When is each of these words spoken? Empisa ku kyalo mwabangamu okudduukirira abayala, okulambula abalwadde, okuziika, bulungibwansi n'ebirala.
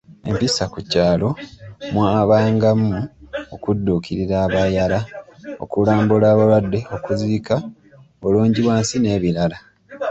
Empisa 0.29 0.63
ku 0.73 0.79
kyalo 0.91 1.29
mwabangamu 1.93 2.91
okudduukirira 3.55 4.35
abayala, 4.45 4.99
okulambula 5.63 6.25
abalwadde, 6.33 6.79
okuziika, 6.95 7.55
bulungibwansi 8.21 8.95
n'ebirala. 8.99 9.57